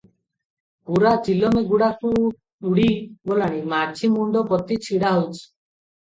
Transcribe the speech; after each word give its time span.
ପୂରା 0.89 1.09
ଚିଲମେ 1.25 1.61
ଗୁଡାଖୁ 1.71 2.13
ଉଡ଼ି 2.69 2.85
ଗଲାଣି, 3.31 3.59
ମାଝି 3.73 4.09
ମୁଣ୍ଡ 4.15 4.41
ପୋତି 4.53 4.79
ଛିଡାହୋଇଛି। 4.87 5.43